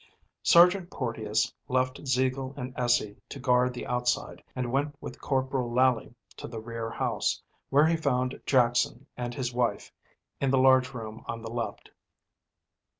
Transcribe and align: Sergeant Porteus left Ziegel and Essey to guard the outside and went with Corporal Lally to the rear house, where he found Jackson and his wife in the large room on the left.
Sergeant 0.41 0.89
Porteus 0.89 1.53
left 1.67 2.07
Ziegel 2.07 2.55
and 2.57 2.73
Essey 2.75 3.17
to 3.29 3.37
guard 3.39 3.71
the 3.71 3.85
outside 3.85 4.41
and 4.55 4.71
went 4.71 4.95
with 4.99 5.21
Corporal 5.21 5.71
Lally 5.71 6.15
to 6.37 6.47
the 6.47 6.59
rear 6.59 6.89
house, 6.89 7.39
where 7.69 7.85
he 7.85 7.95
found 7.95 8.41
Jackson 8.47 9.05
and 9.15 9.35
his 9.35 9.53
wife 9.53 9.91
in 10.39 10.49
the 10.49 10.57
large 10.57 10.95
room 10.95 11.23
on 11.27 11.43
the 11.43 11.51
left. 11.51 11.91